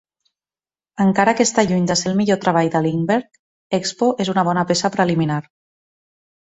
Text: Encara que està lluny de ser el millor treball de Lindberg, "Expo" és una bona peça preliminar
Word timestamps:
Encara 1.05 1.35
que 1.39 1.45
està 1.49 1.65
lluny 1.67 1.85
de 1.91 1.99
ser 2.01 2.09
el 2.13 2.17
millor 2.23 2.41
treball 2.47 2.71
de 2.77 2.83
Lindberg, 2.87 3.41
"Expo" 3.83 4.11
és 4.27 4.35
una 4.37 4.49
bona 4.53 4.69
peça 4.75 4.97
preliminar 5.01 5.43